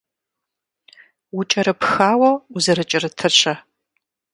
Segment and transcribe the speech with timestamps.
[1.39, 3.53] УкӀэрыпхауэ узэрыкӀэрытыр-щэ?